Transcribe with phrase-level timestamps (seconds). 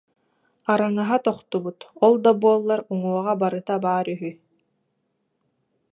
[0.71, 4.31] Араҥаһа тохтубут, ол да буоллар уҥуоҕа барыта баар үһү